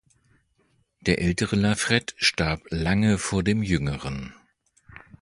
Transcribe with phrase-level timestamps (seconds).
[1.01, 4.33] Der ältere La Frette starb lange vor dem Jüngeren.